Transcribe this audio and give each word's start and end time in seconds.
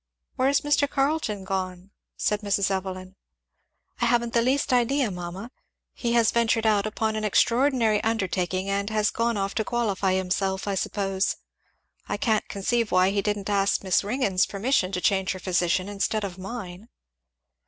"Where 0.35 0.49
is 0.49 0.61
Mr. 0.61 0.89
Carleton 0.89 1.43
gone?" 1.43 1.91
said 2.17 2.41
Mrs. 2.41 2.71
Evelyn. 2.71 3.15
"I 4.01 4.05
haven't 4.07 4.33
the 4.33 4.41
least 4.41 4.73
idea, 4.73 5.11
mamma 5.11 5.51
he 5.93 6.13
has 6.13 6.31
ventured 6.31 6.65
upon 6.65 7.15
an 7.15 7.23
extraordinary 7.23 8.03
undertaking 8.03 8.67
and 8.67 8.89
has 8.89 9.11
gone 9.11 9.37
off 9.37 9.53
to 9.53 9.63
qualify 9.63 10.13
himself, 10.15 10.67
I 10.67 10.73
suppose. 10.73 11.35
I 12.09 12.17
can't 12.17 12.49
conceive 12.49 12.91
why 12.91 13.11
he 13.11 13.21
didn't 13.21 13.47
ask 13.47 13.83
Miss 13.83 14.03
Ringgan's 14.03 14.47
permission 14.47 14.91
to 14.93 15.01
change 15.01 15.33
her 15.33 15.39
physician, 15.39 15.87
instead 15.87 16.23
of 16.23 16.39
mine." 16.39 16.89